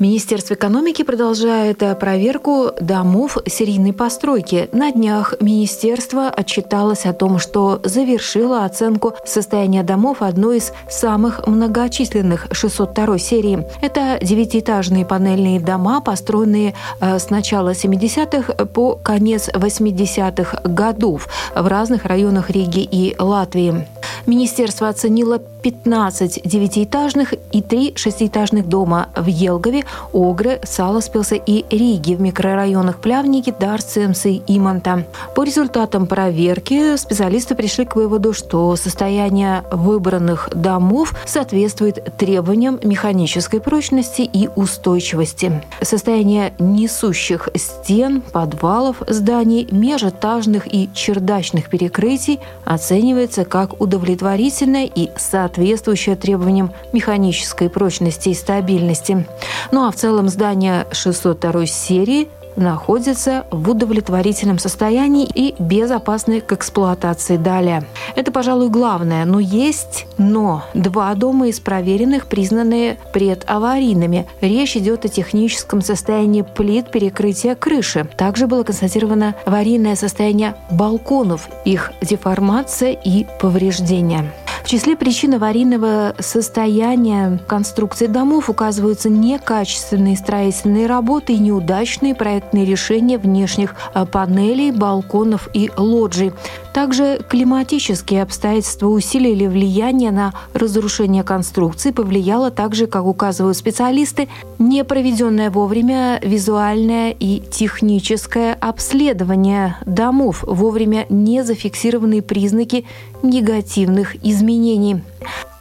[0.00, 4.68] Министерство экономики продолжает проверку домов серийной постройки.
[4.72, 12.48] На днях министерство отчиталось о том, что завершило оценку состояния домов одной из самых многочисленных
[12.50, 13.64] 602 серии.
[13.82, 22.04] Это девятиэтажные панельные дома, построенные э, с начала 70-х по конец 80-х годов в разных
[22.04, 23.86] районах Риги и Латвии.
[24.26, 32.20] Министерство оценило 15 девятиэтажных и 3 шестиэтажных дома в Елгове, Огре, Саласпилсе и Риге в
[32.20, 35.04] микрорайонах Плявники, Дарцемсы и Имонта.
[35.34, 44.22] По результатам проверки специалисты пришли к выводу, что состояние выбранных домов соответствует требованиям механической прочности
[44.22, 45.62] и устойчивости.
[45.82, 56.72] Состояние несущих стен, подвалов зданий, межэтажных и чердачных перекрытий оценивается как удовлетворительное и соответствующее требованиям
[56.92, 59.26] механической прочности и стабильности.
[59.74, 67.36] Ну а в целом здание 602 серии находится в удовлетворительном состоянии и безопасны к эксплуатации
[67.36, 67.82] далее.
[68.14, 69.24] Это, пожалуй, главное.
[69.24, 70.62] Но есть но.
[70.74, 74.28] Два дома из проверенных признаны предаварийными.
[74.40, 78.08] Речь идет о техническом состоянии плит перекрытия крыши.
[78.16, 84.32] Также было констатировано аварийное состояние балконов, их деформация и повреждения.
[84.64, 93.18] В числе причин аварийного состояния конструкции домов указываются некачественные строительные работы и неудачные проектные решения
[93.18, 96.32] внешних а, панелей, балконов и лоджий.
[96.72, 104.28] Также климатические обстоятельства усилили влияние на разрушение конструкции, повлияло также, как указывают специалисты,
[104.58, 112.86] непроведенное вовремя визуальное и техническое обследование домов, вовремя не зафиксированные признаки
[113.24, 115.02] негативных изменений.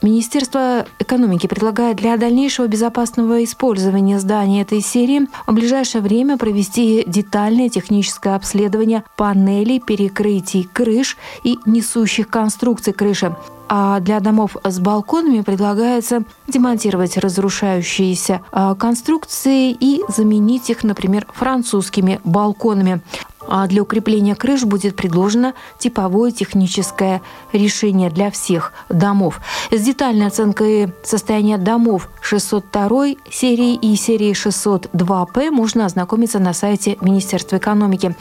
[0.04, 7.70] Министерство экономики предлагает для дальнейшего безопасного использования здания этой серии в ближайшее время провести детальное
[7.70, 13.34] техническое обследование панелей, перекрытий крыш и несущих конструкций крыши.
[13.70, 22.20] А для домов с балконами предлагается демонтировать разрушающиеся а, конструкции и заменить их, например, французскими
[22.26, 23.02] балконами.
[23.48, 27.22] А для укрепления крыш будет предложено типовое техническое
[27.52, 29.40] решение для всех домов.
[29.72, 37.58] С детальной оценкой состояния домов 602 серии и серии 602П можно ознакомиться на сайте Министерства
[37.58, 38.16] экономики.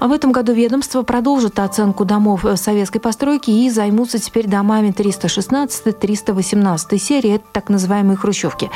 [0.00, 7.34] В этом году ведомство продолжит оценку домов советской постройки и займутся теперь домами 316-318 серии,
[7.34, 8.70] это так называемые хрущевки.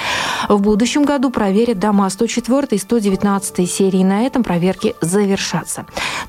[0.48, 4.02] В будущем году проверят дома 104 и 119 серии.
[4.02, 5.83] На этом проверки завершатся.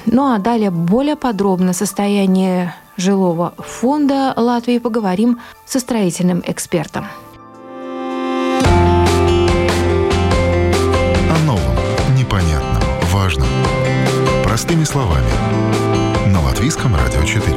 [0.05, 7.07] Ну а далее более подробно состояние жилого фонда Латвии поговорим со строительным экспертом.
[11.31, 11.75] О новом,
[12.17, 13.47] непонятном, важном.
[14.44, 15.29] Простыми словами.
[16.27, 17.55] На Латвийском радио 4.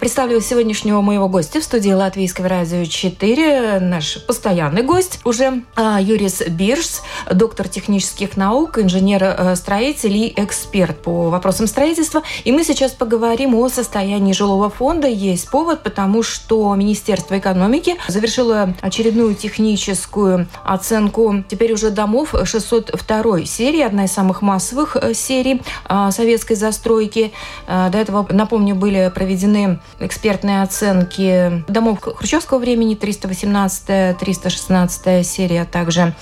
[0.00, 6.42] Представлю сегодняшнего моего гостя в студии Латвийского радио 4, наш постоянный гость уже а, Юрис
[6.48, 7.00] Бирш,
[7.32, 12.22] доктор технических наук, инженер-строитель и эксперт по вопросам строительства.
[12.44, 15.08] И мы сейчас поговорим о состоянии жилого фонда.
[15.08, 23.80] Есть повод, потому что Министерство экономики завершило очередную техническую оценку теперь уже домов 602 серии,
[23.80, 27.32] одна из самых массовых э, серий а, советской застройки.
[27.66, 36.14] До этого, напомню, были проведены экспертные оценки домов хрущевского времени 318-316 серия, а также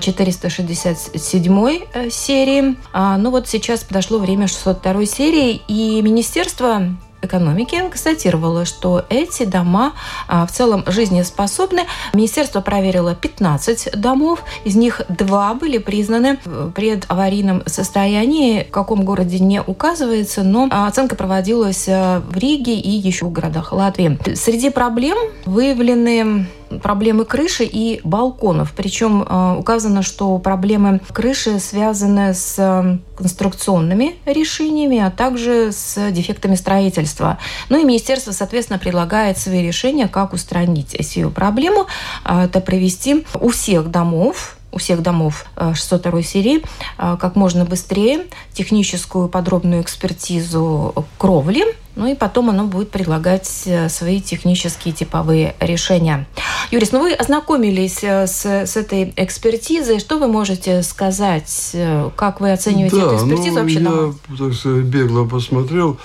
[0.00, 2.76] 467 э, серии.
[2.92, 6.82] А, ну вот сейчас подошло время 602 серии, и Министерство
[7.22, 9.92] экономики констатировала, что эти дома
[10.28, 11.82] а, в целом жизнеспособны.
[12.12, 18.64] Министерство проверило 15 домов, из них два были признаны в предаварийном состоянии.
[18.64, 23.72] В каком городе не указывается, но оценка проводилась а, в Риге и еще в городах
[23.72, 24.18] Латвии.
[24.34, 25.16] Среди проблем
[25.46, 26.46] выявлены
[26.80, 28.72] проблемы крыши и балконов.
[28.76, 36.54] Причем э, указано, что проблемы крыши связаны с э, конструкционными решениями, а также с дефектами
[36.54, 37.38] строительства.
[37.68, 41.86] Ну и министерство, соответственно, предлагает свои решения, как устранить сию проблему.
[42.24, 46.62] Э, это провести у всех домов у всех домов 602 серии
[46.96, 48.24] как можно быстрее
[48.54, 56.26] техническую подробную экспертизу кровли ну и потом оно будет предлагать э, свои технические типовые решения.
[56.70, 60.00] Юрис, ну вы ознакомились э, с, с этой экспертизой.
[60.00, 61.70] Что вы можете сказать?
[61.74, 65.98] Э, как вы оцениваете да, эту экспертизу ну, вообще я, так сказать, бегло посмотрел.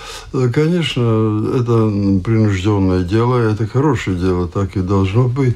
[0.53, 1.01] Конечно,
[1.55, 5.55] это принужденное дело, это хорошее дело, так и должно быть.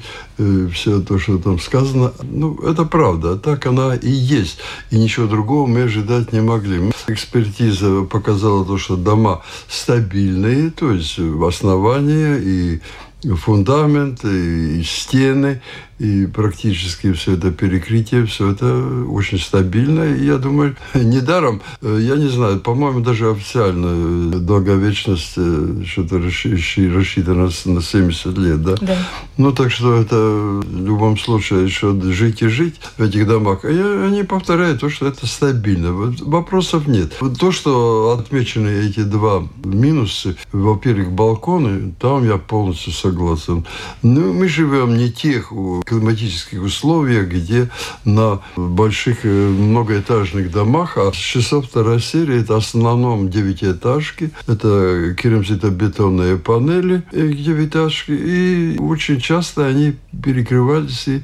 [0.73, 4.57] Все то, что там сказано, ну, это правда, так она и есть.
[4.89, 6.91] И ничего другого мы ожидать не могли.
[7.07, 9.43] Экспертиза показала то, что дома
[10.21, 12.79] стабильные, то есть основания и
[13.35, 15.61] фундамент, и стены,
[16.01, 20.01] и практически все это перекрытие, все это очень стабильно.
[20.01, 26.17] И я думаю, недаром, э, я не знаю, по-моему, даже официально э, долговечность э, что-то
[26.17, 28.75] рассчитана на 70 лет, да?
[28.81, 28.97] да.
[29.37, 33.63] Ну, так что это в любом случае еще жить и жить в этих домах.
[33.63, 35.91] И они повторяют то, что это стабильно.
[35.93, 37.13] Вопросов нет.
[37.39, 43.65] То, что отмечены эти два минусы, во-первых, балконы, там я полностью согласен.
[44.01, 45.51] Ну, мы живем не тех
[45.91, 47.69] климатических условиях, где
[48.05, 57.03] на больших э, многоэтажных домах, а 602 серия– это в основном девятиэтажки, это керамзитобетонные панели
[57.11, 61.21] э, девятиэтажки, и очень часто они перекрывались, и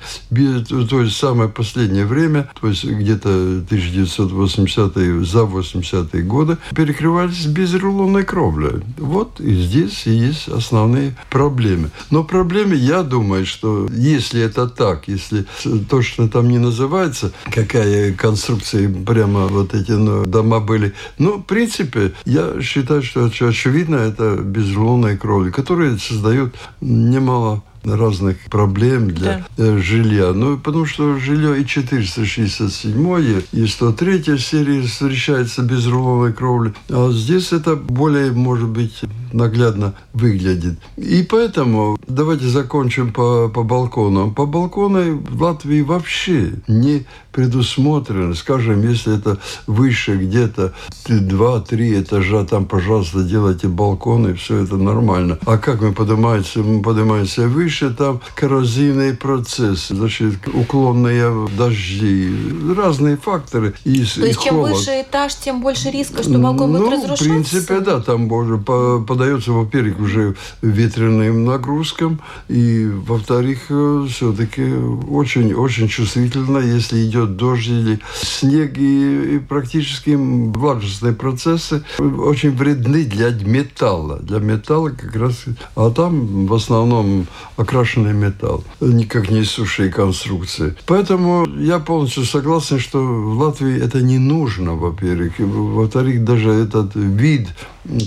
[0.90, 3.30] то есть самое последнее время, то есть где-то
[3.70, 8.84] 1980-е, за 80-е годы, перекрывались без рулонной кровли.
[8.98, 11.90] Вот и здесь есть основные проблемы.
[12.12, 15.08] Но проблемы, я думаю, что если это это так.
[15.08, 15.46] Если
[15.90, 20.94] точно там не называется, какая конструкция прямо вот эти ну, дома были.
[21.18, 27.64] Ну, в принципе, я считаю, что очевидно, это безлунные кровли, которые создают немало
[27.96, 29.64] разных проблем для да.
[29.64, 30.34] Э, жилья.
[30.34, 36.74] Ну, потому что жилье и 467 и 103 серии встречается без руловой кровли.
[36.90, 39.02] А здесь это более, может быть,
[39.34, 40.80] наглядно выглядит.
[40.98, 44.34] И поэтому давайте закончим по, по балконам.
[44.34, 48.34] По балконам в Латвии вообще не предусмотрено.
[48.34, 49.38] Скажем, если это
[49.68, 50.74] выше где-то
[51.06, 55.38] 2-3 этажа, там, пожалуйста, делайте балконы, все это нормально.
[55.46, 56.60] А как мы поднимаемся?
[56.60, 62.30] Мы поднимаемся выше, там коррозивный процесс, значит, уклонные дожди,
[62.76, 63.74] разные факторы.
[63.84, 64.74] И, То есть, и чем холод.
[64.74, 67.24] выше этаж, тем больше риска, что балкон ну, будет разрушаться?
[67.24, 74.64] в принципе, да, там больше подается, во-первых, уже ветреным нагрузкам, и, во-вторых, э, все-таки
[75.10, 83.32] очень-очень чувствительно, если идет дождь или снег, и, и практически влажностные процессы очень вредны для
[83.32, 84.20] металла.
[84.20, 85.46] Для металла как раз...
[85.76, 87.28] А там в основном
[87.58, 90.76] окрашенный металл, никак не сушие конструкции.
[90.86, 95.34] Поэтому я полностью согласен, что в Латвии это не нужно, во-первых.
[95.40, 97.50] Во-вторых, даже этот вид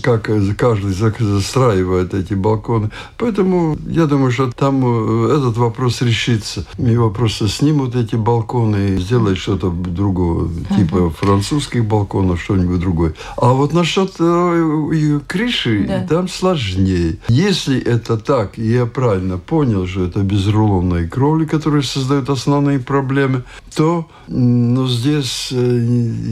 [0.03, 2.91] как каждый застраивает эти балконы.
[3.17, 6.67] Поэтому я думаю, что там э, этот вопрос решится.
[6.79, 13.15] Его просто снимут эти балконы и сделают что-то другого, типа французских балконов, что-нибудь другое.
[13.37, 16.07] А вот насчет э, крыши, да.
[16.07, 17.19] там сложнее.
[17.29, 23.45] Если это так, и я правильно понял, что это безрулонные кровли, которые создают основные проблемы,
[23.75, 25.81] то ну, здесь э,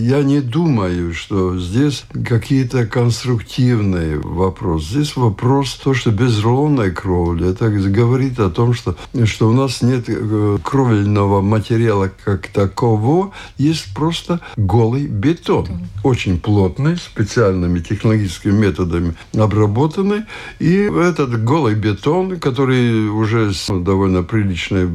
[0.01, 4.85] я не думаю, что здесь какие-то конструкции конструктивный вопрос.
[4.85, 7.51] Здесь вопрос то, что безролонная кровля.
[7.51, 13.95] Это говорит о том, что, что у нас нет э, кровельного материала как такового, есть
[13.95, 15.67] просто голый бетон.
[16.05, 20.23] Очень плотный, специальными технологическими методами обработанный.
[20.59, 24.87] И этот голый бетон, который уже довольно приличные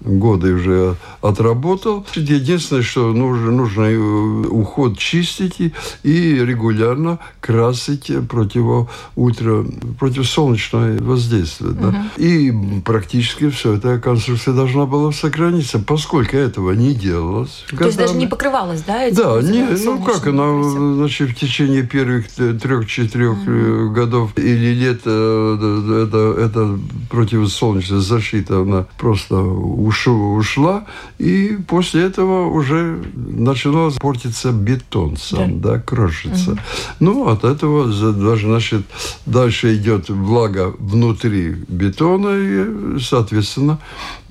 [0.00, 5.60] годы уже отработал, единственное, что нужно, нужно э, уход чистить
[6.02, 9.64] и регулярно красить красить против утра,
[9.98, 11.68] против солнечного воздействия.
[11.68, 11.80] Угу.
[11.80, 12.06] Да?
[12.16, 12.52] И
[12.84, 17.64] практически все эта конструкция должна была сохраниться, поскольку этого не делалось.
[17.76, 19.10] То есть даже не покрывалось, да?
[19.10, 20.62] Да, не, ну как она,
[20.96, 23.90] значит, в течение первых трех-четырех угу.
[23.92, 26.78] годов или лет э, это, это
[27.10, 30.86] противосолнечная защита, она просто ушла,
[31.18, 36.52] и после этого уже начинал портиться бетон сам, да, да крошится.
[36.52, 36.60] Угу.
[37.00, 38.82] Ну, от этого значит,
[39.26, 43.78] дальше идет влага внутри бетона, и, соответственно,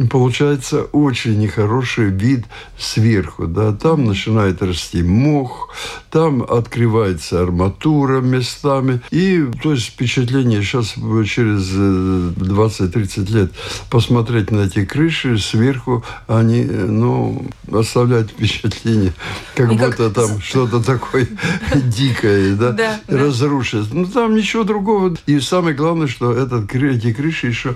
[0.10, 2.46] получается очень нехороший вид
[2.78, 3.48] сверху.
[3.48, 3.74] Да?
[3.74, 5.74] Там начинает расти мох,
[6.12, 9.02] там открывается арматура местами.
[9.12, 10.94] И то есть впечатление сейчас
[11.26, 13.52] через 20-30 лет
[13.90, 19.14] посмотреть на эти крыши сверху, они, ну, оставляют впечатление,
[19.56, 20.14] как и будто как...
[20.14, 21.28] там что-то такое
[21.76, 23.90] дикое, да, да, разрушится.
[23.94, 25.16] Ну, там ничего другого.
[25.26, 27.76] И самое главное, что этот, эти крыши еще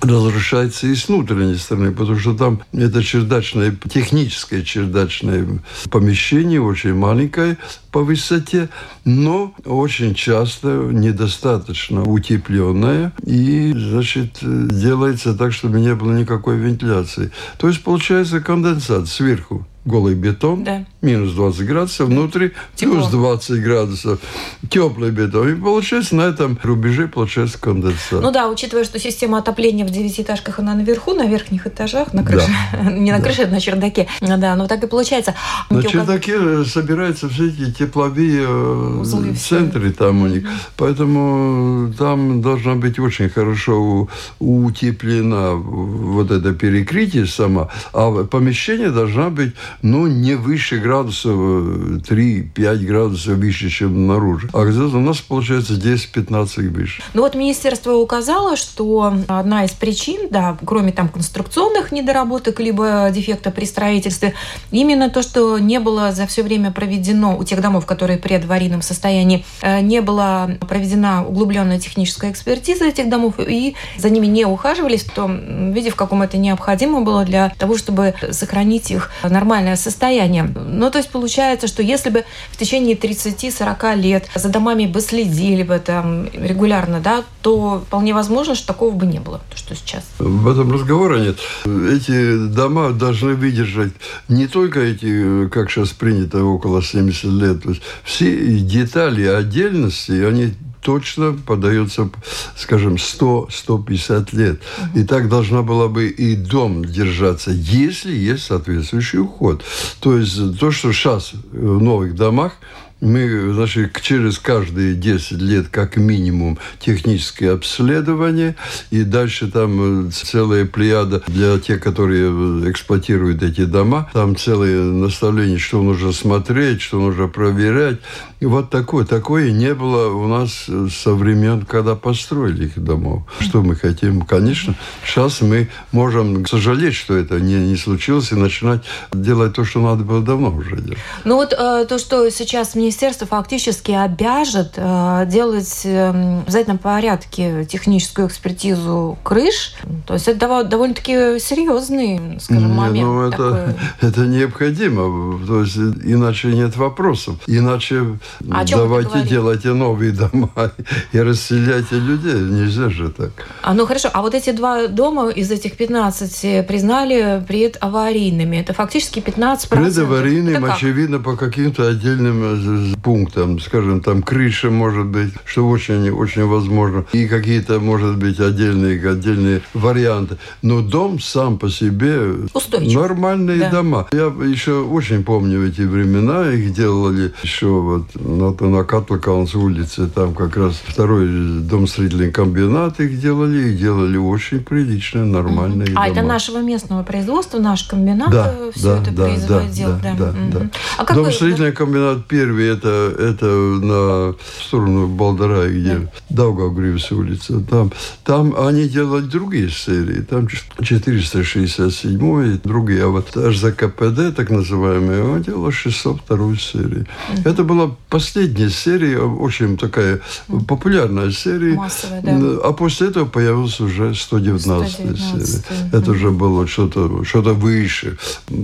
[0.00, 5.46] разрушается и с внутренней стороны, потому что там это чердачное, техническое чердачное
[5.90, 7.58] помещение, очень маленькое
[7.90, 8.68] по высоте,
[9.04, 17.32] но очень часто недостаточно утепленное, и, значит, делается так, чтобы не было никакой вентиляции.
[17.58, 20.84] То есть получается конденсат сверху голый бетон, да.
[21.02, 22.96] минус 20 градусов, внутри Тепло.
[22.96, 24.20] плюс 20 градусов,
[24.68, 25.48] теплый бетон.
[25.48, 28.20] И получается на этом рубеже получается конденсат.
[28.22, 32.48] Ну да, учитывая, что система отопления в девятиэтажках, она наверху, на верхних этажах, на крыше,
[32.72, 32.90] да.
[32.90, 33.48] не на крыше, да.
[33.48, 34.06] а на чердаке.
[34.20, 35.34] Да, но так и получается.
[35.70, 40.48] На чердаке собираются все эти тепловые э, Узлы центры там у них.
[40.76, 49.54] Поэтому там должна быть очень хорошо утеплена вот это перекрытие сама, а помещение должна быть
[49.82, 54.48] ну, не выше градусов, 3-5 э, градусов выше, чем наружу.
[54.52, 57.02] А где-то у нас получается 10-15 выше.
[57.14, 63.50] Ну вот министерство указало, что одна из причин, да, кроме там конструкционных недоработок либо дефекта
[63.50, 64.34] при строительстве,
[64.70, 68.82] именно то, что не было за все время проведено у тех домов, которые при аварийном
[68.82, 75.04] состоянии, э, не была проведена углубленная техническая экспертиза этих домов, и за ними не ухаживались
[75.04, 79.76] в том виде, в каком это необходимо было для того, чтобы сохранить их нормально нормальное
[79.76, 80.42] состояние.
[80.42, 85.62] Ну, то есть получается, что если бы в течение 30-40 лет за домами бы следили
[85.62, 90.04] бы там регулярно, да, то вполне возможно, что такого бы не было, то, что сейчас.
[90.18, 91.38] В этом разговора нет.
[91.64, 93.92] Эти дома должны выдержать
[94.28, 100.54] не только эти, как сейчас принято, около 70 лет, то есть все детали отдельности, они
[100.80, 102.08] точно подается,
[102.56, 104.62] скажем, 100-150 лет.
[104.94, 109.62] И так должна была бы и дом держаться, если есть соответствующий уход.
[110.00, 112.54] То есть то, что сейчас в новых домах
[113.00, 118.56] мы, значит, через каждые 10 лет как минимум техническое обследование,
[118.90, 124.82] и дальше там э, целая плеяда для тех, которые э, эксплуатируют эти дома, там целые
[124.82, 127.98] наставления, что нужно смотреть, что нужно проверять.
[128.40, 133.22] И вот такое, такое не было у нас со времен, когда построили их домов.
[133.40, 134.22] Что мы хотим?
[134.22, 139.80] Конечно, сейчас мы можем сожалеть, что это не, не случилось, и начинать делать то, что
[139.80, 140.98] надо было давно уже делать.
[141.24, 147.64] Ну вот э, то, что сейчас министерство фактически обяжет э, делать э, в обязательном порядке
[147.64, 149.74] техническую экспертизу крыш.
[150.06, 152.94] То есть это довольно-таки серьезный, скажем, момент.
[152.94, 155.44] Не, ну, это, это необходимо.
[155.44, 157.36] То есть иначе нет вопросов.
[157.48, 158.18] Иначе
[158.50, 160.50] а давайте делайте новые дома
[161.12, 162.34] и расселяйте людей.
[162.34, 163.30] Нельзя же так.
[163.62, 164.10] А, ну хорошо.
[164.12, 168.56] А вот эти два дома из этих 15 признали предаварийными.
[168.56, 169.68] Это фактически 15%.
[169.68, 176.44] Предаварийным, очевидно, по каким-то отдельным э, пунктам, скажем, там крыша может быть, что очень, очень
[176.44, 180.38] возможно, и какие-то, может быть, отдельные, отдельные варианты.
[180.62, 182.18] Но дом сам по себе
[182.52, 182.94] Устойчив.
[182.94, 183.70] нормальные да.
[183.70, 184.08] дома.
[184.12, 190.34] Я еще очень помню эти времена, их делали еще вот на, на Катлакаунс улице, там
[190.34, 195.94] как раз второй дом строительный комбинат их делали, их делали очень прилично, нормальные mm-hmm.
[195.94, 196.04] дома.
[196.04, 199.88] А это нашего местного производства, наш комбинат да, все да, это да, производил?
[199.88, 200.52] Да, да, да, mm-hmm.
[200.52, 200.70] да.
[200.98, 201.32] А дом вы...
[201.32, 206.10] строительный комбинат первый, это, это на сторону Балдара, где да.
[206.30, 207.60] Даугавгривс улица.
[207.60, 207.92] Там,
[208.24, 210.22] там они делали другие серии.
[210.22, 213.04] Там 467 и другие.
[213.04, 217.06] А вот аж за КПД, так называемые, он делал 602 серию.
[217.06, 217.50] Mm-hmm.
[217.50, 220.20] Это была последняя серия, очень такая
[220.66, 221.74] популярная серия.
[221.74, 222.58] Массовая, да.
[222.64, 225.62] А после этого появилась уже 119, 119 серия.
[225.62, 225.98] Mm-hmm.
[225.98, 228.18] Это уже было что-то что выше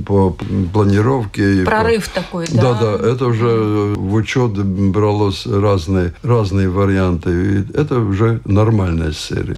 [0.06, 0.36] по
[0.72, 1.64] планировке.
[1.64, 2.20] Прорыв по...
[2.20, 2.74] такой, да?
[2.74, 3.08] Да, да.
[3.08, 7.30] Это уже в учет учет бралось разные, разные варианты.
[7.30, 9.56] И это уже нормальная серия.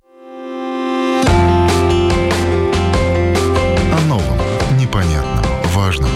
[3.92, 4.38] О новом,
[4.78, 6.10] непонятном, важном.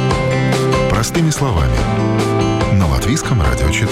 [0.90, 2.19] Простыми словами.
[3.10, 3.90] Латвийском радио 4.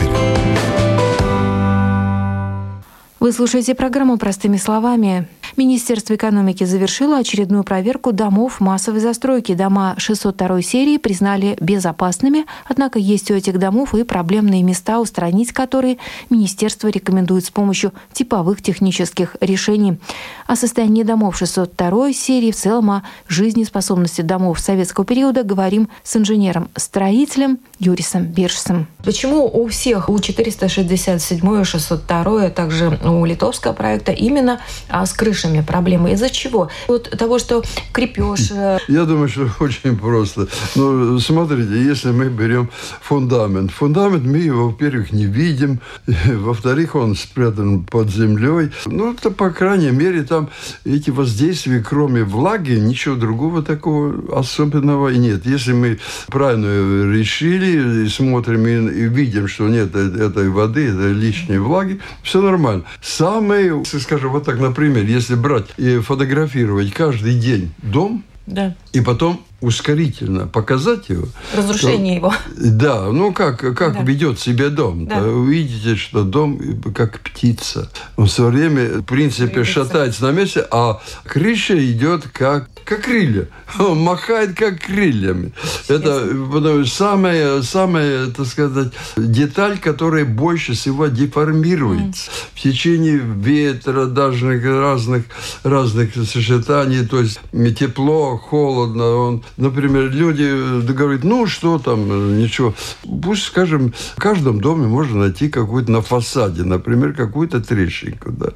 [3.19, 5.27] Вы слушаете программу «Простыми словами».
[5.59, 9.55] Министерство экономики завершило очередную проверку домов массовой застройки.
[9.57, 15.99] Дома 602 серии признали безопасными, однако есть у этих домов и проблемные места, устранить которые
[16.31, 19.99] министерство рекомендует с помощью типовых технических решений.
[20.47, 27.59] О состоянии домов 602 серии, в целом о жизнеспособности домов советского периода говорим с инженером-строителем
[27.81, 28.87] Юрисом Биршсом.
[29.03, 35.13] Почему у всех, у 467 и 602, а также у литовского проекта именно а, с
[35.49, 36.13] крышами проблемы?
[36.13, 36.69] Из-за чего?
[36.89, 37.63] Вот того, что
[37.93, 38.51] крепеж...
[38.51, 40.49] Э, Я думаю, что очень просто.
[40.77, 42.69] Ну, смотрите, если мы берем
[43.01, 43.71] фундамент.
[43.71, 48.71] Фундамент мы во-первых, не видим, во-вторых, он спрятан под землей.
[48.87, 50.49] Ну, это, по крайней мере, там
[50.85, 55.47] эти воздействия, кроме влаги, ничего другого такого особенного и нет.
[55.47, 61.59] Если мы правильно решили и смотрим и, и видим, что нет этой воды, этой лишней
[61.59, 62.85] влаги, все нормально.
[63.01, 68.75] Самое, скажем, вот так, например, если брать и фотографировать каждый день дом, да.
[68.93, 71.27] и потом ускорительно показать его.
[71.57, 72.35] Разрушение то, его.
[72.57, 74.03] Да, ну как, как да.
[74.03, 75.07] ведет себя дом.
[75.07, 75.21] Да.
[75.21, 76.61] Вы увидите, что дом
[76.95, 77.91] как птица.
[78.17, 79.73] Он все время, в принципе, Двигается.
[79.73, 83.49] шатается на месте, а крыша идет как, как крылья.
[83.81, 85.53] Он махает как крыльями.
[85.89, 92.31] Это потому, самая, самая, так сказать, деталь, которая больше всего деформируется.
[92.31, 92.33] Mm.
[92.55, 95.25] В течение ветра, даже разных,
[95.65, 97.41] разных сочетаний, то есть
[97.77, 102.75] тепло, холодно, он например, люди говорят, ну что там, ничего.
[103.23, 108.33] Пусть, скажем, в каждом доме можно найти какую-то на фасаде, например, какую-то трещинку.
[108.33, 108.51] Да.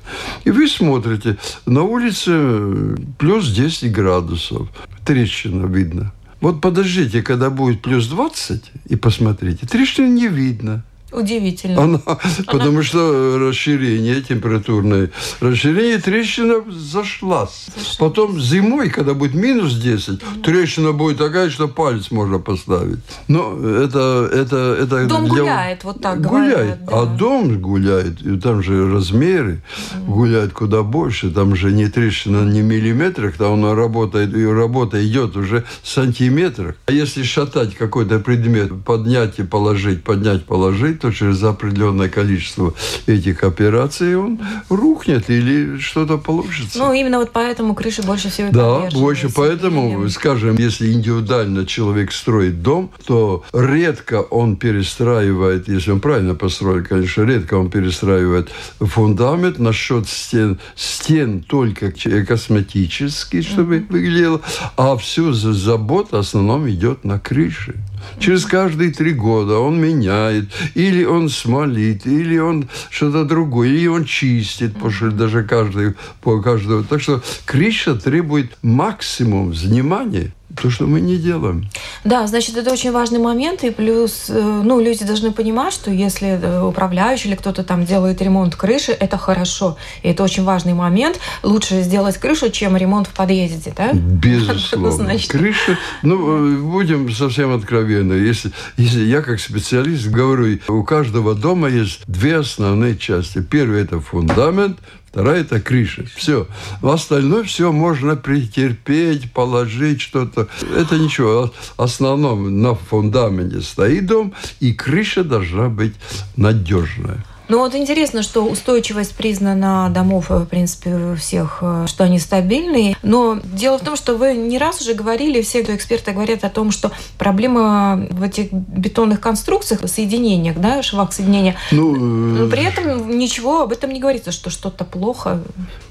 [0.44, 4.68] И вы смотрите, на улице плюс 10 градусов,
[5.04, 6.12] трещина видно.
[6.40, 10.84] Вот подождите, когда будет плюс 20, и посмотрите, трещины не видно.
[11.12, 11.82] Удивительно.
[11.82, 12.18] Она, Она...
[12.46, 17.66] Потому что расширение температурное, расширение трещина зашлась.
[17.76, 18.08] Зашла.
[18.08, 22.98] Потом зимой, когда будет минус 10, mm трещина будет такая, что палец можно поставить.
[23.28, 24.28] Но это...
[24.32, 25.42] это, это дом для...
[25.42, 26.56] гуляет, вот так гуляет.
[26.56, 26.84] говорят.
[26.84, 27.02] Да.
[27.02, 29.62] А дом гуляет, и там же размеры
[29.94, 31.30] mm гуляют куда больше.
[31.30, 36.76] Там же не трещина не миллиметрах, там она работает, и работа идет уже в сантиметрах.
[36.86, 42.74] А если шатать какой-то предмет, поднять и положить, поднять, положить, то через определенное количество
[43.06, 46.78] этих операций он рухнет или что-то получится.
[46.78, 52.62] Ну, именно вот поэтому крыши больше всего Да, больше поэтому, скажем, если индивидуально человек строит
[52.62, 60.08] дом, то редко он перестраивает, если он правильно построил, конечно, редко он перестраивает фундамент насчет
[60.08, 60.60] стен.
[60.76, 61.92] Стен только
[62.28, 63.92] косметически, чтобы mm-hmm.
[63.92, 64.40] выглядело,
[64.76, 67.74] а всю забота в основном идет на крыше.
[68.18, 74.04] Через каждые три года он меняет, или он смолит, или он что-то другое, или он
[74.04, 76.84] чистит после даже каждый, по каждого.
[76.84, 81.68] Так что крыша требует максимум внимания то, что мы не делаем.
[82.04, 86.28] Да, значит, это очень важный момент, и плюс, э, ну, люди должны понимать, что если
[86.28, 91.18] э, управляющий или кто-то там делает ремонт крыши, это хорошо, и это очень важный момент.
[91.42, 93.92] Лучше сделать крышу, чем ремонт в подъезде, да?
[93.92, 95.12] Безусловно.
[95.28, 101.68] Крыша, ну, э, будем совсем откровенны, если, если я как специалист говорю, у каждого дома
[101.68, 103.40] есть две основные части.
[103.40, 104.78] Первый– это фундамент,
[105.12, 106.06] Вторая– это крыша.
[106.16, 106.48] Все.
[106.80, 110.48] В остальное все можно претерпеть, положить что-то.
[110.74, 111.52] Это ничего.
[111.76, 115.92] В основном на фундаменте стоит дом, и крыша должна быть
[116.36, 117.22] надежная.
[117.48, 122.96] Ну вот интересно, что устойчивость признана домов, в принципе, всех, э, что они стабильные.
[123.02, 126.70] Но дело в том, что вы не раз уже говорили, все эксперты говорят о том,
[126.70, 131.56] что проблема в этих бетонных конструкциях, соединениях, да, швах соединения.
[131.72, 135.42] Ну, Но при этом ничего об этом не говорится, что что-то плохо.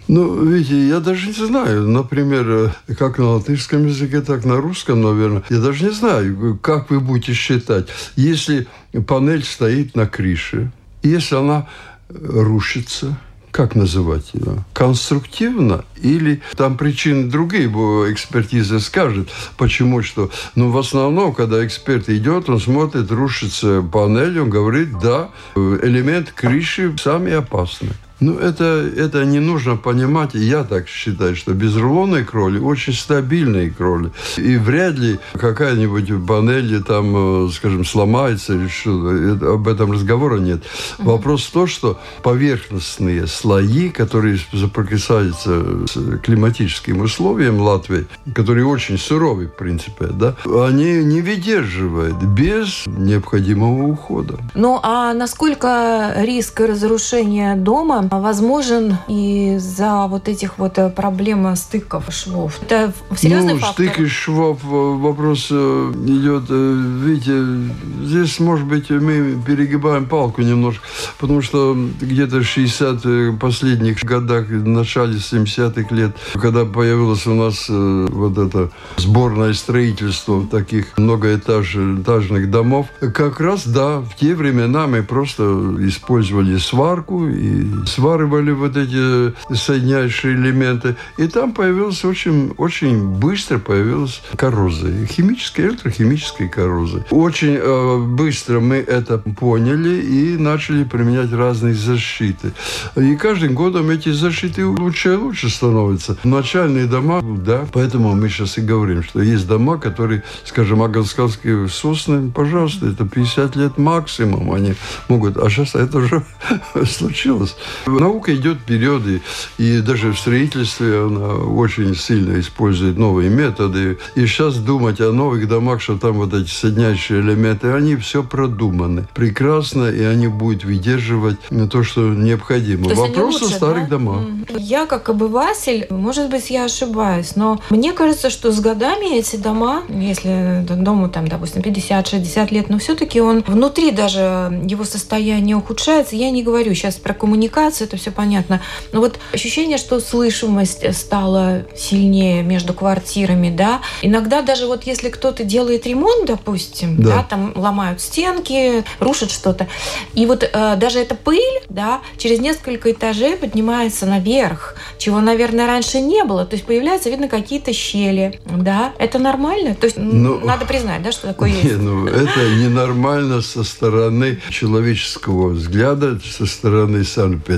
[0.08, 5.02] Ну, видите, я даже не знаю, например, э, как на латышском языке, так на русском,
[5.02, 5.44] наверное.
[5.50, 7.88] Я даже не знаю, как вы будете считать.
[8.16, 8.68] Если
[9.08, 10.72] панель стоит на крыше,
[11.10, 11.68] если она
[12.10, 13.18] рушится,
[13.52, 14.64] как называть ее?
[14.74, 20.32] Конструктивно или там причины другие, экспертиза скажет, почему что.
[20.56, 26.96] Но в основном, когда эксперт идет, он смотрит, рушится панель, он говорит, да, элемент крыши
[26.98, 27.92] самый опасный.
[28.22, 33.72] Ну, это, это не нужно понимать, и я так считаю, что безрулонные кроли очень стабильные
[33.72, 34.12] кроли.
[34.38, 39.54] И вряд ли какая-нибудь панель там, э, скажем, сломается или что-то.
[39.54, 40.62] Об этом разговора нет.
[41.00, 48.06] Вопрос в том, что поверхностные слои, которые соприкасаются с климатическим условием Латвии,
[48.36, 54.38] которые очень суровые, в принципе, да, они не выдерживают без необходимого ухода.
[54.54, 62.60] Ну, а насколько риск разрушения дома возможен из-за вот этих вот э, проблем стыков швов.
[62.62, 63.86] Это серьезный ну, фактор?
[63.86, 67.72] стык и швов э, вопрос э, идет, видите,
[68.06, 70.84] здесь, может быть, мы перегибаем палку немножко,
[71.20, 78.38] потому что где-то 60 последних годах, в начале 70-х лет, когда появилось у нас вот
[78.38, 85.44] это сборное строительство таких многоэтажных домов, как раз, да, в те времена мы просто
[85.80, 90.96] использовали сварку и сваривали вот эти соединяющие элементы.
[91.18, 95.06] И там появилась очень, очень быстро появилась коррозия.
[95.06, 97.06] Химическая, электрохимическая коррозия.
[97.12, 102.54] Очень э, быстро мы это поняли и начали применять разные защиты.
[102.96, 106.18] И каждым годом эти защиты лучше и лучше становятся.
[106.24, 112.32] Начальные дома, да, поэтому мы сейчас и говорим, что есть дома, которые, скажем, аганскалские сосны,
[112.32, 114.74] пожалуйста, это 50 лет максимум они
[115.08, 115.38] могут.
[115.38, 116.24] А сейчас это уже
[116.86, 117.56] случилось.
[117.86, 119.22] Наука идет вперед, и,
[119.58, 123.98] и даже в строительстве она очень сильно использует новые методы.
[124.16, 129.08] И сейчас думать о новых домах, что там вот эти соединяющие элементы, они все продуманы
[129.14, 131.38] прекрасно, и они будут выдерживать
[131.72, 132.90] то, что необходимо.
[132.90, 133.98] То Вопрос о старых да?
[133.98, 134.22] домах.
[134.50, 139.84] Я как обыватель, может быть, я ошибаюсь, но мне кажется, что с годами эти дома,
[139.90, 146.16] если дому там, допустим, 50-60 лет, но все-таки он внутри даже его состояние ухудшается.
[146.16, 148.62] Я не говорю сейчас про коммуникацию, это все понятно.
[148.92, 153.82] Но вот ощущение, что слышимость стала сильнее между квартирами, да.
[154.02, 159.68] Иногда даже вот если кто-то делает ремонт, допустим, да, да там ломают стенки, рушат что-то,
[160.14, 166.00] и вот э, даже эта пыль, да, через несколько этажей поднимается наверх, чего, наверное, раньше
[166.00, 166.46] не было.
[166.46, 168.94] То есть появляются, видно, какие-то щели, да.
[168.98, 169.76] Это нормально?
[169.76, 171.78] То есть ну, надо признать, да, что такое не, есть?
[171.78, 177.04] Ну, это ненормально со стороны человеческого взгляда, со стороны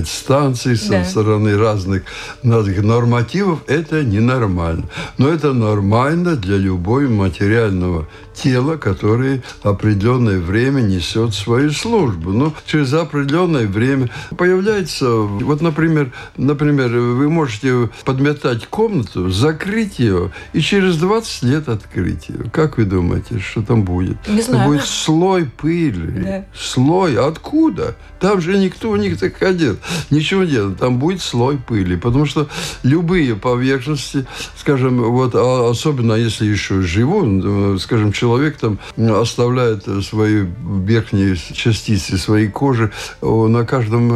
[0.04, 1.04] санэпидстанций, со да.
[1.04, 2.02] стороны разных,
[2.42, 3.60] разных нормативов.
[3.66, 4.84] Это ненормально.
[5.18, 12.32] Но это нормально для любого материального тело, которое определенное время несет свою службу.
[12.32, 20.60] Но через определенное время появляется, вот, например, например, вы можете подметать комнату, закрыть ее и
[20.60, 22.50] через 20 лет открыть ее.
[22.52, 24.16] Как вы думаете, что там будет?
[24.28, 24.68] Не знаю.
[24.68, 26.22] Будет слой пыли.
[26.22, 26.44] Да.
[26.54, 27.16] Слой.
[27.16, 27.96] Откуда?
[28.20, 29.76] Там же никто не заходил.
[30.10, 30.78] Ничего нет.
[30.78, 31.96] Там будет слой пыли.
[31.96, 32.48] Потому что
[32.82, 38.23] любые поверхности, скажем, вот а особенно если еще живу, скажем, человек
[38.58, 40.44] там оставляет свои
[40.84, 44.10] верхние частицы своей кожи, на каждом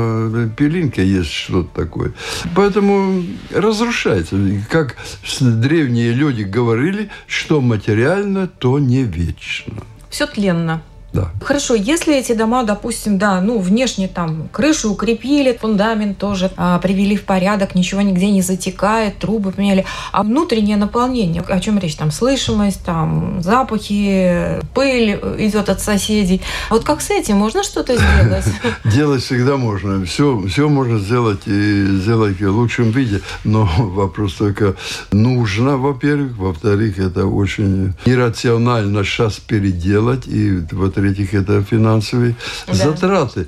[0.47, 2.13] э, пилинке есть что-то такое.
[2.55, 4.37] Поэтому разрушается.
[4.71, 4.97] Как
[5.41, 9.75] древние люди говорили, что материально, то не вечно.
[10.11, 10.83] Все тленно.
[11.13, 11.31] Да.
[11.41, 17.17] Хорошо, если эти дома, допустим, да, ну, внешне там крышу укрепили, фундамент тоже а, привели
[17.17, 22.11] в порядок, ничего нигде не затекает, трубы поменяли, а внутреннее наполнение, о чем речь, там,
[22.11, 26.43] слышимость, там, запахи, пыль идет от соседей.
[26.69, 28.45] Вот как с этим можно что-то сделать?
[28.85, 30.05] Делать всегда можно.
[30.05, 34.75] Все, все можно сделать и сделать в лучшем виде, но вопрос только
[35.11, 42.35] нужно, во-первых, во-вторых, это очень иррационально сейчас переделать, и вот в-третьих, это финансовые
[42.67, 42.75] да.
[42.75, 43.47] затраты.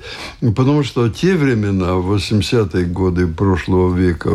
[0.55, 4.31] Потому что те времена, 80-е годы прошлого века,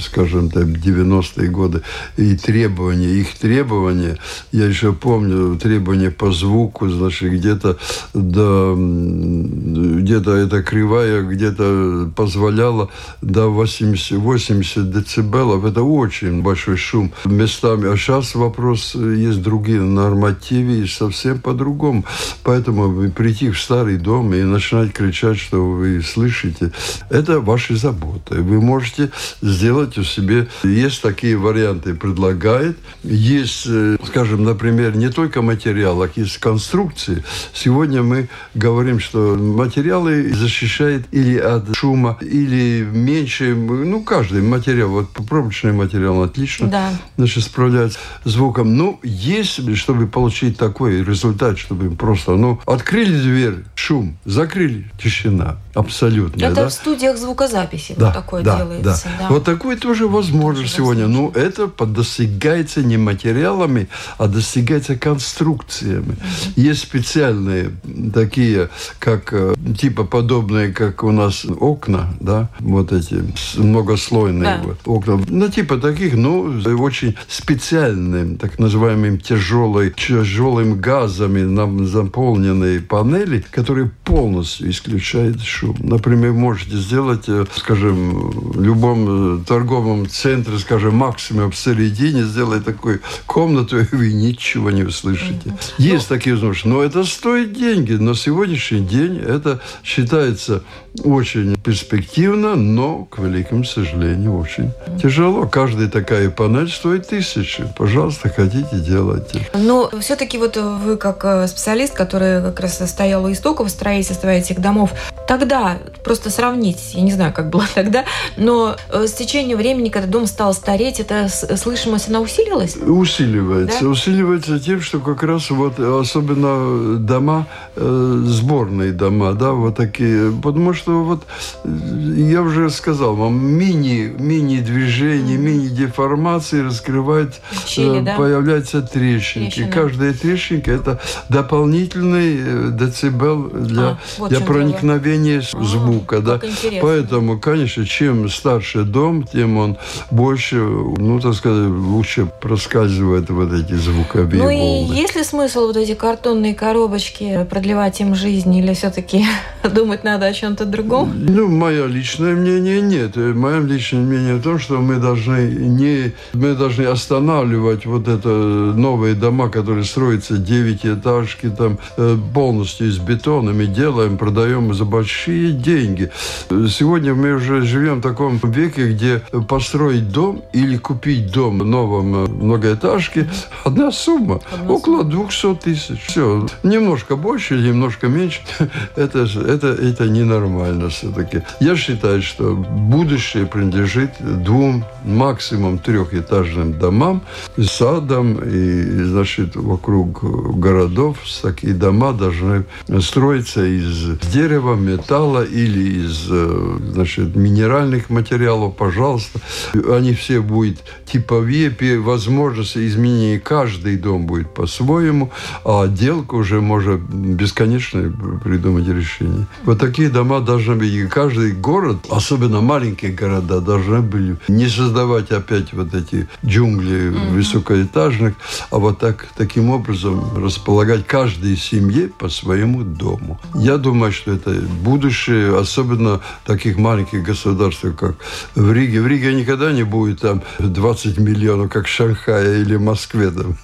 [0.00, 1.82] скажем так, 90-е годы,
[2.16, 4.18] и требования, их требования,
[4.52, 7.78] я еще помню, требования по звуку, значит, где-то
[8.14, 12.90] до, где-то эта кривая где-то позволяла
[13.22, 15.64] до 80, 80 децибелов.
[15.64, 17.92] Это очень большой шум местами.
[17.92, 22.04] А сейчас вопрос, есть другие нормативы, и совсем по-другому.
[22.42, 26.72] Поэтому Поэтому прийти в старый дом и начинать кричать, что вы слышите,
[27.08, 28.42] это ваши заботы.
[28.42, 29.10] Вы можете
[29.42, 30.48] сделать у себе...
[30.64, 32.76] Есть такие варианты, предлагает.
[33.04, 37.22] Есть, э, скажем, например, не только материал, а есть конструкции.
[37.54, 43.54] Сегодня мы говорим, что материалы защищают или от шума, или меньше...
[43.54, 46.90] Ну, каждый материал, вот пробочный материал отлично да.
[47.16, 48.76] значит, справляется звуком.
[48.76, 55.58] Ну, есть, чтобы получить такой результат, чтобы просто, ну, ну, открыли дверь, шум, закрыли, тишина.
[55.78, 56.44] Абсолютно.
[56.44, 56.68] Это да?
[56.68, 59.08] в студиях звукозаписи да, вот такое да, делается.
[59.18, 59.28] Да.
[59.28, 59.34] Да.
[59.34, 61.06] Вот такое тоже возможно тоже сегодня.
[61.06, 63.88] Ну, это достигается не материалами,
[64.18, 66.12] а достигается конструкциями.
[66.12, 66.16] Угу.
[66.56, 67.70] Есть специальные
[68.12, 73.22] такие, как э, типа подобные, как у нас окна, да, вот эти
[73.56, 74.62] многослойные да.
[74.64, 75.20] вот, окна.
[75.28, 83.90] Ну, типа таких, ну, очень специальным, так называемым тяжелой, тяжелым газами нам заполненные панели, которые
[84.04, 85.84] полностью исключают шум хорошо.
[85.86, 92.64] Например, можете сделать, э, скажем, в любом э, торговом центре, скажем, максимум в середине, сделать
[92.64, 95.56] такую комнату, и вы ничего не услышите.
[95.78, 96.68] Есть ну, такие возможности.
[96.68, 97.92] Но это стоит деньги.
[97.92, 100.62] На сегодняшний день это считается
[101.04, 105.46] очень перспективно, но, к великому сожалению, очень тяжело.
[105.46, 107.64] Каждая такая панель стоит тысячи.
[107.76, 109.48] Пожалуйста, хотите, делайте.
[109.54, 114.60] Но все-таки вот вы как э, специалист, который как раз стоял у истоков строительства этих
[114.60, 114.92] домов,
[115.26, 115.57] тогда,
[116.04, 118.04] просто сравнить, я не знаю, как было тогда,
[118.36, 122.76] но э, с течением времени, когда дом стал стареть, эта слышимость, она усилилась?
[122.76, 123.80] Усиливается.
[123.82, 123.88] Да?
[123.88, 130.72] Усиливается тем, что как раз вот особенно дома, э, сборные дома, да, вот такие, потому
[130.72, 131.24] что вот
[131.64, 135.40] я уже сказал вам, мини, мини-движение, mm-hmm.
[135.40, 137.40] мини-деформации раскрывает,
[137.76, 138.16] э, да?
[138.16, 139.56] появляются трещинки.
[139.56, 139.72] Трещина.
[139.72, 146.18] Каждая трещинка– это дополнительный э, децибел для, а, вот для проникновения звука.
[146.18, 146.40] А, да?
[146.80, 149.76] Поэтому, конечно, чем старше дом, тем он
[150.10, 154.94] больше, ну, так сказать, лучше проскальзывает вот эти звуковые ну, волны.
[154.94, 159.24] и есть ли смысл вот эти картонные коробочки продлевать им жизнь или все-таки
[159.74, 161.12] думать надо о чем-то другом?
[161.14, 163.16] Ну, мое личное мнение нет.
[163.16, 169.14] Мое личное мнение в том, что мы должны не мы должны останавливать вот это новые
[169.14, 173.52] дома, которые строятся девятиэтажки, там э, полностью из бетона.
[173.52, 176.10] Мы делаем, продаем за большие деньги.
[176.48, 182.24] Сегодня мы уже живем в таком веке, где построить дом или купить дом в новом
[182.24, 183.28] э, многоэтажке
[183.64, 184.40] одна сумма.
[184.52, 185.26] Одна около сумма.
[185.28, 186.06] 200 тысяч.
[186.06, 186.46] Все.
[186.62, 188.40] Немножко больше, немножко меньше.
[188.96, 191.42] это, это, это ненормально нормально все-таки.
[191.60, 197.22] Я считаю, что будущее принадлежит двум, максимум трехэтажным домам,
[197.56, 200.22] с садом и, значит, вокруг
[200.58, 202.64] городов такие дома должны
[203.00, 209.40] строиться из дерева, металла или из, э, значит, минеральных материалов, пожалуйста.
[209.74, 210.78] Они все будут
[211.10, 213.38] типовые, возможности изменения.
[213.38, 215.30] Каждый дом будет по-своему,
[215.64, 219.46] а отделка уже может бесконечно придумать решение.
[219.64, 220.92] Вот такие дома должны быть.
[220.92, 227.32] И каждый город, особенно маленькие города, должны были не создавать опять вот эти джунгли mm-hmm.
[227.32, 228.34] высокоэтажных,
[228.70, 233.40] а вот так, таким образом располагать каждой семье по своему дому.
[233.54, 238.16] Я думаю, что это будущее, особенно таких маленьких государств, как
[238.54, 239.00] в Риге.
[239.00, 243.30] В Риге никогда не будет там 20 миллионов, как в Шанхае или Москве.
[243.30, 243.56] Там.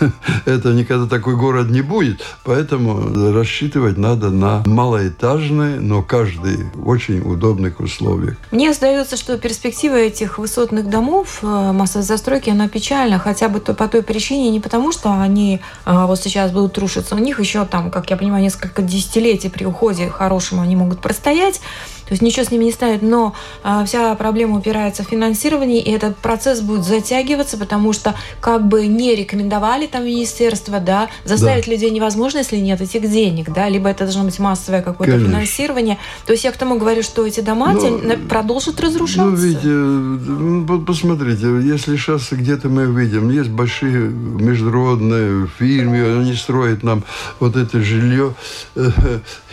[0.44, 2.22] Это никогда такой город не будет.
[2.44, 8.36] Поэтому рассчитывать надо на малоэтажные, но каждый в очень удобных условиях.
[8.50, 13.88] Мне сдается, что перспектива этих высотных домов э, массовой застройки, она печальна, хотя бы по
[13.88, 17.90] той причине, не потому что они э, вот сейчас будут рушиться, у них еще там,
[17.90, 21.60] как я понимаю, несколько десятилетий при уходе хорошему они могут простоять,
[22.06, 25.90] то есть ничего с ними не ставят, но а, вся проблема упирается в финансирование, и
[25.90, 31.72] этот процесс будет затягиваться, потому что как бы не рекомендовали там министерство, да, заставить да.
[31.72, 35.98] людей невозможно, если нет этих денег, да, либо это должно быть массовое какое-то финансирование.
[36.26, 39.58] То есть я к тому говорю, что эти дома но, продолжат разрушаться.
[39.64, 47.04] Ну, ну, посмотрите, если сейчас где-то мы видим, есть большие международные фирмы, они строят нам
[47.40, 48.34] вот это жилье,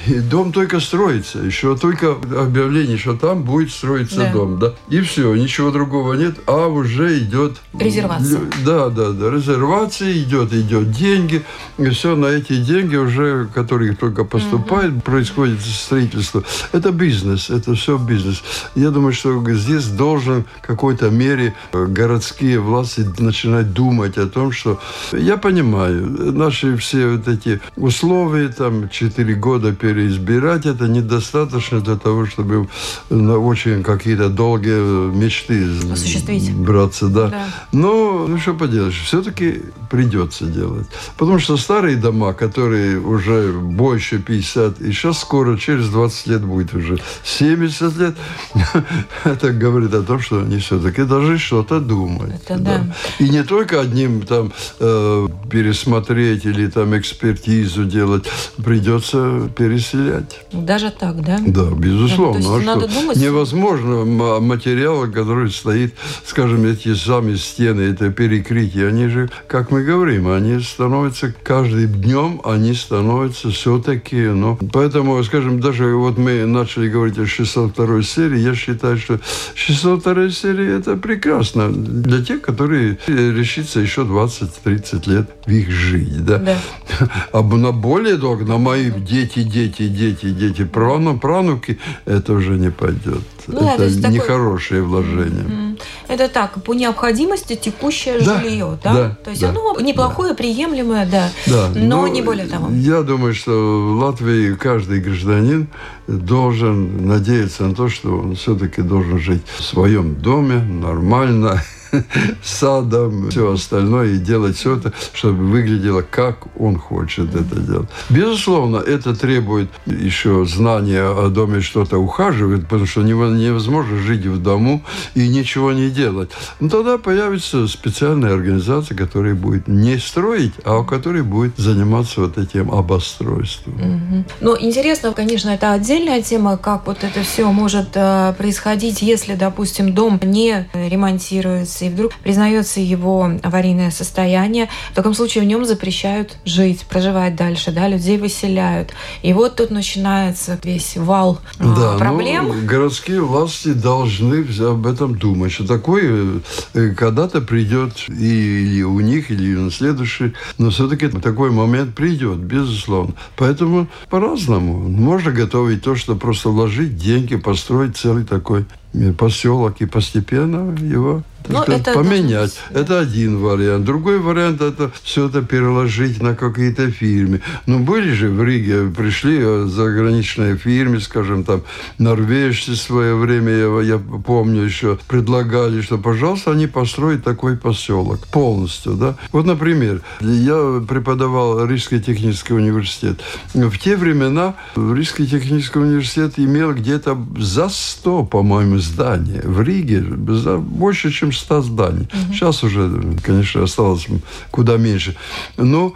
[0.08, 4.34] и дом только строится, еще только объявление, что там будет строиться да.
[4.34, 7.58] дом, да, и все, ничего другого нет, а уже идет...
[7.78, 8.42] Резервация.
[8.66, 11.44] Да, да, да, резервация идет, идет деньги,
[11.78, 15.02] и все на эти деньги уже, которые только поступают, угу.
[15.02, 16.44] происходит строительство.
[16.72, 18.44] Это бизнес, это все бизнес.
[18.76, 24.80] Я думаю, что здесь должен в какой-то мере городские власти начинать думать о том, что
[25.12, 32.26] я понимаю, наши все вот эти условия, там, 4 года переизбирать, это недостаточно для того,
[32.32, 32.68] чтобы
[33.10, 36.54] на очень какие-то долгие мечты осуществить.
[36.56, 37.08] браться.
[37.08, 37.28] Да.
[37.28, 37.48] Да.
[37.72, 40.88] Но, ну что поделаешь, все-таки придется делать.
[41.18, 46.74] Потому что старые дома, которые уже больше 50, и сейчас скоро, через 20 лет будет
[46.74, 48.16] уже 70 лет,
[49.24, 52.42] это говорит о том, что они все-таки должны что-то думать.
[52.44, 52.78] Это да.
[52.78, 52.96] да.
[53.20, 58.26] И не только одним там э, пересмотреть или там экспертизу делать,
[58.64, 60.40] придется переселять.
[60.52, 61.40] Даже так, да?
[61.46, 62.42] Да, безусловно безусловно.
[62.42, 63.02] То есть а надо что?
[63.02, 63.18] думать.
[63.18, 65.94] Невозможно материал, который стоит,
[66.26, 72.42] скажем, эти сами стены, это перекрытие, они же, как мы говорим, они становятся каждым днем,
[72.44, 78.56] они становятся все-таки, ну, поэтому, скажем, даже вот мы начали говорить о 602 серии, я
[78.56, 79.20] считаю, что
[79.56, 86.38] 602 серия это прекрасно для тех, которые решится еще 20-30 лет в их жить, да.
[86.38, 86.58] Да.
[87.32, 91.80] А на более долго, на мои дети, дети, дети, дети, правнуки,
[92.12, 93.22] это уже не пойдет.
[93.48, 95.46] Ну да, то это есть такой- нехорошее вложение.
[95.46, 98.94] М, Это так, по необходимости текущее Да, жилье, да?
[98.94, 102.70] да, То есть да, оно неплохое, приемлемое, да, Да, но ну, не более того.
[102.72, 105.68] Я думаю, что в Латвии каждый гражданин
[106.08, 111.64] должен надеяться на то, что он все-таки должен жить в своем доме нормально,
[112.44, 117.90] садом, все остальное, и делать все это, чтобы выглядело, как он хочет это делать.
[118.10, 124.42] Безусловно, это требует еще знания о доме, что-то ухаживать, потому что нево- невозможно жить в
[124.42, 124.84] дому
[125.16, 126.32] и ничего не делать.
[126.60, 132.72] Ну, тогда появится специальная организация, которая будет не строить, а которая будет заниматься вот этим
[132.72, 133.74] обостройством.
[133.74, 134.26] Мгм.
[134.42, 139.94] Ну, интересно, конечно, это отдельная тема, как вот это все может э, происходить, если, допустим,
[139.94, 144.70] дом не ремонтируется и вдруг признается его аварийное состояние.
[144.92, 148.94] В таком случае в нем запрещают жить, проживать дальше, да, людей выселяют.
[149.22, 152.48] И вот тут начинается весь вал э, Да, проблем.
[152.48, 156.42] ну, городские власти должны об этом думать, что такое
[156.74, 162.38] э, когда-то придет и, или у них, или на следующий, но все-таки такой момент придет,
[162.38, 163.14] безусловно.
[163.36, 164.78] Поэтому по-разному.
[164.90, 171.24] Можно готовить то, что просто вложить деньги, построить целый такой э, поселок и постепенно его
[171.44, 172.52] так Ну, сказать, это поменять.
[172.52, 172.80] быть, да.
[172.80, 173.86] Это один вариант.
[173.86, 177.42] Другой вариант это все это переложить на какие-то фирмы.
[177.66, 181.62] Ну, были же в Риге, пришли э, заграничные фирмы, скажем, там,
[181.98, 188.28] норвежцы в свое время, я, я помню еще, предлагали, что, пожалуйста, они построят такой поселок
[188.28, 189.16] полностью, да.
[189.32, 193.20] Вот, например, я преподавал Рижский технический университет.
[193.54, 199.42] В те времена Рижский технический университет имел где-то за 100, по-моему, зданий.
[199.44, 202.08] В Риге за больше, чем 100 зданий.
[202.32, 204.08] Сейчас уже, конечно, осталось
[204.52, 205.16] куда меньше.
[205.58, 205.94] Но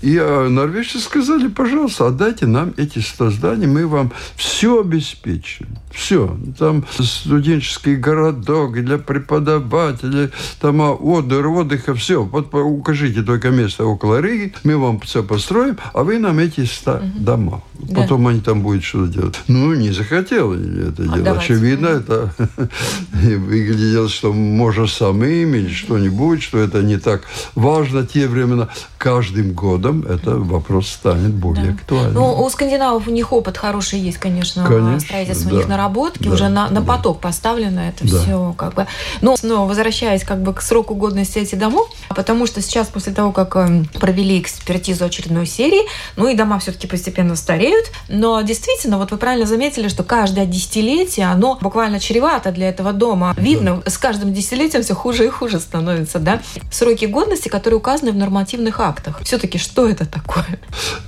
[0.00, 5.66] и а, норвежцы сказали, пожалуйста, отдайте нам эти 100 зданий, мы вам все обеспечим.
[5.90, 6.36] Все.
[6.58, 10.30] Там студенческий городок для преподавателей,
[10.60, 12.22] там а, отдых, отдыха, все.
[12.22, 17.00] Вот укажите только место около Риги, мы вам все построим, а вы нам эти 100
[17.16, 17.62] дома.
[17.74, 18.02] Да.
[18.02, 19.40] Потом они там будут что-то делать.
[19.48, 21.20] Ну, не захотели это делать.
[21.20, 21.42] Отдавать.
[21.42, 22.32] Очевидно, это
[23.12, 27.22] выглядело, что можно самим или что-нибудь, что это не так
[27.56, 28.68] важно те времена.
[28.96, 32.14] Каждым годом это вопрос станет более актуальным.
[32.14, 35.56] Ну, у скандинавов у них опыт хороший есть, конечно, Конечно, строительство у да.
[35.56, 36.86] них наработки, Да, уже на, на да.
[36.86, 38.18] поток поставлено это Да.
[38.22, 38.86] все, как бы.
[39.20, 43.32] Но снова возвращаясь как бы к сроку годности этих домов, потому что сейчас после того,
[43.32, 45.82] как эм, провели экспертизу очередной серии,
[46.16, 51.26] ну и дома все-таки постепенно стареют, но действительно, вот вы правильно заметили, что каждое десятилетие,
[51.26, 53.34] оно буквально чревато для этого дома.
[53.36, 54.51] Видно, с каждым десятилетием
[54.82, 56.42] все хуже и хуже становится, да?
[56.70, 59.20] Сроки годности, которые указаны в нормативных актах.
[59.22, 60.58] Все-таки что это такое?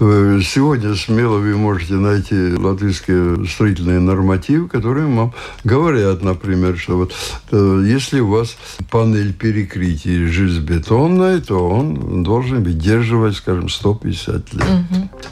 [0.00, 7.12] Э, Сегодня смело вы можете найти латвийские строительные нормативы, которые вам говорят, например, что вот
[7.50, 8.56] э, если у вас
[8.90, 14.64] панель перекрытия железобетонная, то он должен выдерживать, скажем, 150 лет.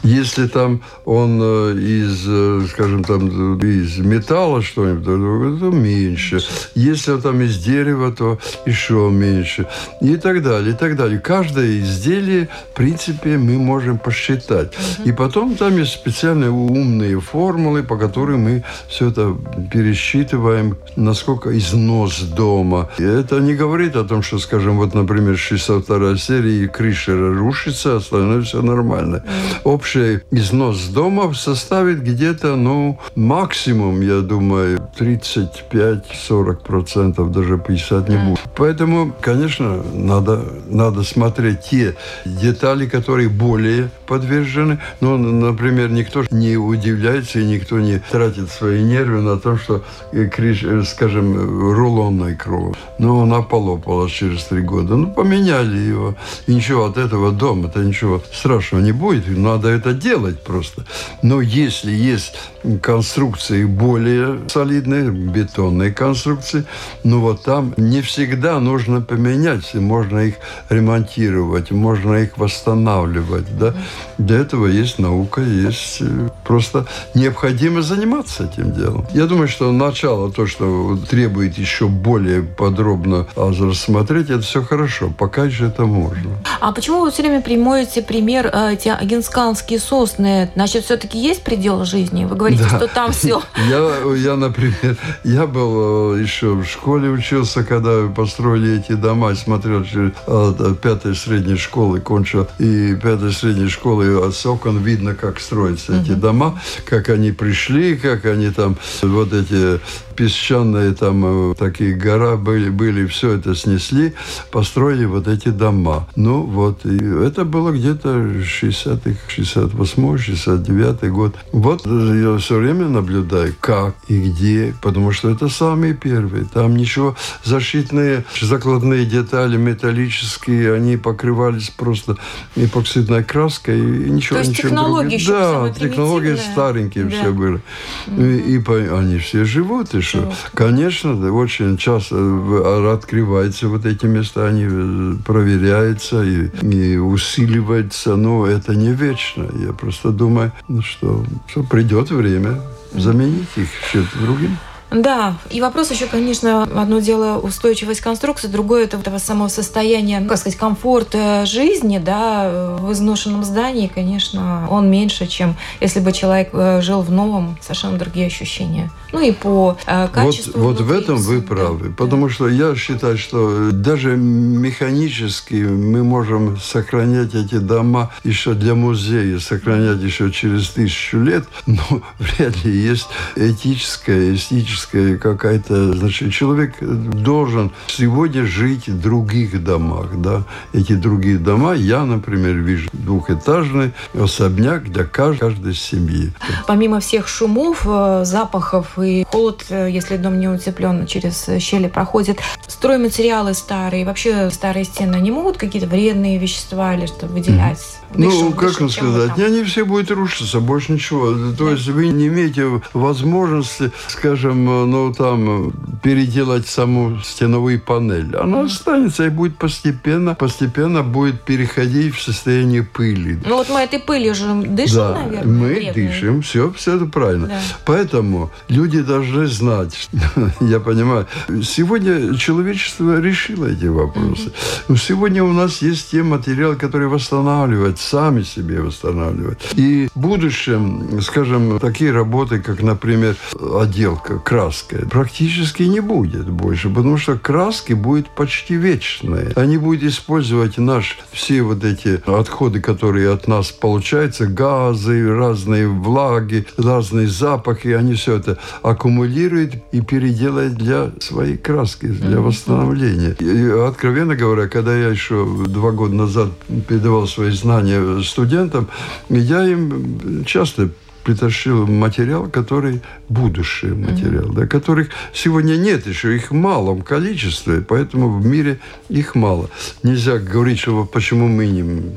[0.03, 6.39] Если там он э, из, скажем, там из металла что-нибудь, то, то меньше.
[6.75, 9.65] Если он там из дерева, то еще меньше.
[10.01, 11.19] И так далее, и так далее.
[11.19, 14.73] Каждое изделие, в принципе, мы можем посчитать.
[15.05, 19.35] И потом там есть специальные умные формулы, по которым мы все это
[19.71, 22.89] пересчитываем, насколько износ дома.
[22.97, 27.97] И это не говорит о том, что, скажем, вот, например, 62 серия, и крыша рушится,
[27.97, 29.23] остальное все нормально.
[29.63, 38.39] Общий износ дома составит где-то, ну, максимум, я думаю, 35-40%, даже 50 не будет.
[38.55, 44.79] Поэтому, конечно, надо, надо смотреть те детали, которые более подвержены.
[45.01, 50.29] Ну, например, никто не удивляется и никто не тратит свои нервы на то, что, э,
[50.37, 52.77] э, скажем, рулонной кровь.
[52.99, 54.95] Ну, она полопалась через три года.
[54.95, 56.15] Ну, поменяли его.
[56.47, 59.27] И ничего от этого дома-то ничего страшного не будет.
[59.27, 60.85] Надо это делать просто.
[61.21, 62.35] Но если есть
[62.81, 66.65] конструкции более солидные, бетонные конструкции,
[67.03, 70.35] но вот там не всегда нужно поменять, можно их
[70.69, 73.57] ремонтировать, можно их восстанавливать.
[73.57, 73.73] Да?
[74.17, 79.05] Для этого есть наука, есть э, просто необходимо заниматься этим делом.
[79.13, 85.11] Я думаю, что начало, то, что требует еще более подробно рассмотреть, это все хорошо.
[85.17, 86.31] Пока еще это можно.
[86.59, 90.49] А почему вы все время примоете пример э, эти агенсканские сосны?
[90.55, 92.25] Значит, все-таки есть предел жизни?
[92.25, 92.77] Вы говорите, да.
[92.77, 93.41] что там все.
[93.69, 99.83] Я, я, например, я был э, еще в школе учился, когда построили эти дома, смотрел
[99.83, 106.01] через э, пятой средней школы, кончил, и пятой средней школы с окон видно, как строятся
[106.01, 109.79] эти дома, как они пришли, как они там, вот эти
[110.15, 114.13] песчаные там э, такие гора были, были, все это снесли,
[114.51, 116.07] построили вот эти дома.
[116.15, 121.35] Ну вот, и это было где-то 60-х, 68 69 год.
[121.51, 126.45] Вот я все время наблюдаю, как и где, потому что это самые первые.
[126.45, 132.17] Там ничего, защитные закладные детали металлические, они покрывались просто
[132.55, 137.09] эпоксидной краской и ничего, То есть ничего технологии еще Да, технологии старенькие да.
[137.11, 137.61] все были.
[138.07, 138.41] Mm-hmm.
[138.41, 140.33] И, и они все живут, и что?
[140.53, 148.15] Конечно, да, очень часто э, открываются вот эти места, они э, проверяются и, и усиливаются,
[148.15, 149.47] но это не вечно.
[149.65, 150.51] Я просто думаю,
[150.81, 152.61] что, что придет время
[152.93, 154.57] заменить их чем-то другим.
[154.93, 160.37] Да, и вопрос еще, конечно, одно дело устойчивость конструкции, другое это этого самого состояния, как
[160.37, 166.81] сказать, комфорта жизни, да, в изношенном здании, конечно, он меньше, чем если бы человек э,
[166.81, 168.91] жил в новом, совершенно другие ощущения.
[169.11, 170.61] Ну и по э, качеству.
[170.61, 172.33] Вот, вот в этом вы правы, да, потому да.
[172.33, 180.01] что я считаю, что даже механически мы можем сохранять эти дома еще для музея, сохранять
[180.01, 181.81] еще через тысячу лет, но
[182.19, 190.15] вряд ли есть этическая, эстетическая человеческая какая-то, значит, человек должен сегодня жить в других домах,
[190.17, 190.43] да.
[190.73, 196.31] Эти другие дома, я, например, вижу двухэтажный особняк для каждой, каждой семьи.
[196.67, 202.39] Помимо всех шумов, э, запахов и холод, э, если дом не утеплен, через щели проходит,
[202.67, 207.79] стройматериалы старые, вообще старые стены, они могут какие-то вредные вещества или что выделять?
[208.15, 211.33] Дышим, ну, как вам сказать, они все будут рушиться, больше ничего.
[211.57, 215.71] То есть вы не имеете возможности, скажем, ну, там,
[216.01, 218.35] переделать саму стеновую панель.
[218.35, 223.39] Она останется и будет постепенно, постепенно будет переходить в состояние пыли.
[223.45, 226.07] Ну, вот мы этой пылью же дышим, да, наверное, мы вредной.
[226.07, 227.47] дышим, все, все это правильно.
[227.47, 227.61] Да.
[227.85, 230.09] Поэтому люди должны знать,
[230.59, 231.27] я понимаю,
[231.63, 234.51] сегодня человечество решило эти вопросы.
[234.87, 239.59] Но сегодня у нас есть те материалы, которые восстанавливают, сами себе восстанавливают.
[239.75, 247.17] И в будущем, скажем, такие работы, как, например, отделка, краска, практически не будет больше, потому
[247.17, 249.51] что краски будут почти вечные.
[249.55, 256.65] Они будут использовать наш, все вот эти отходы, которые от нас получаются, газы, разные влаги,
[256.77, 263.35] разные запахи, они все это аккумулируют и переделают для своей краски, для восстановления.
[263.39, 266.49] И, откровенно говоря, когда я еще два года назад
[266.87, 268.87] передавал свои знания студентам,
[269.29, 270.89] я им часто
[271.23, 274.55] притащил материал, который будущий материал, mm-hmm.
[274.55, 279.69] да, которых сегодня нет еще, их в малом количестве, поэтому в мире их мало.
[280.03, 282.13] Нельзя говорить, что почему мы не...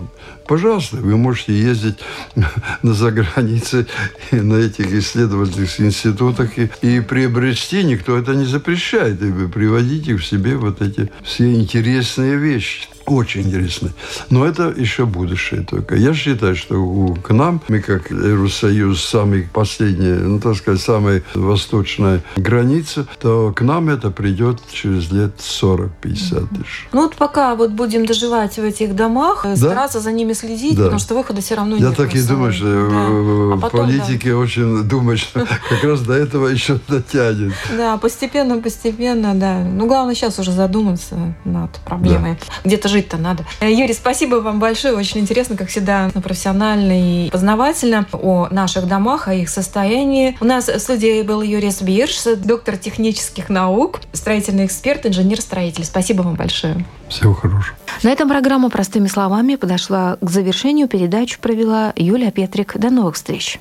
[0.49, 1.99] Пожалуйста, вы можете ездить
[2.83, 3.87] на загранице
[4.31, 10.25] на этих исследовательских институтах и, и приобрести, никто это не запрещает, и вы приводите в
[10.25, 12.89] себе вот эти все интересные вещи.
[13.07, 13.91] Очень интересно.
[14.31, 15.97] Но это еще будущее только.
[15.97, 22.23] Я считаю, что к нам, мы как Евросоюз, самый последний, ну, так сказать, самая восточная
[22.37, 26.89] граница, то к нам это придет через лет 40-50 тысяч.
[26.93, 29.57] Ну вот пока вот будем доживать в этих домах, да?
[29.57, 30.85] стараться за ними следить, да.
[30.85, 31.99] потому что выхода все равно Я нет.
[31.99, 33.55] Я так и думаю, что да.
[33.55, 34.37] а потом, политики да.
[34.37, 37.53] очень думают, что как раз до этого еще дотянет.
[37.77, 39.59] Да, постепенно, постепенно, да.
[39.59, 42.39] Ну, главное сейчас уже задуматься над проблемой.
[42.65, 43.44] Где-то жить-то надо.
[43.61, 44.94] Э, Юрий, спасибо вам большое.
[44.94, 50.36] Очень интересно, как всегда, профессионально и познавательно о наших домах, о их состоянии.
[50.40, 55.84] У нас в студии был Юрий Сбирш, доктор технических наук, строительный эксперт, инженер-строитель.
[55.84, 56.86] Спасибо вам большое.
[57.11, 57.76] Всего хорошего.
[58.03, 60.88] На этом программа «Простыми словами» подошла к завершению.
[60.88, 62.78] Передачу провела Юлия Петрик.
[62.78, 63.61] До новых встреч.